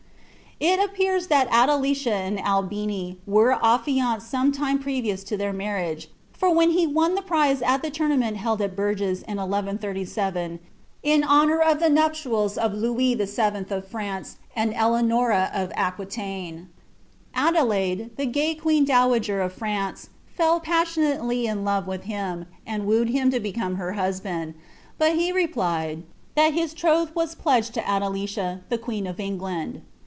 [0.63, 6.53] It appears that Adelicia and Albini were alfioneed some time preriouf to liieir marriage; for
[6.53, 10.59] when he won the prize at the toumument beM it Bourges in 1 137,
[11.01, 13.47] in honour of the nuptials of Louis VI I.
[13.73, 16.67] of France aiul Eteanora of Aquilaine,
[17.33, 23.09] Adelaide, the gay queen dowager of France, fcU passiunately in love with him, and wooed
[23.09, 24.53] him to become her bushwuli
[24.99, 26.03] but lie replied,"
[26.35, 29.81] that his troth was pledged to Adelicia, the i]ueen of England.'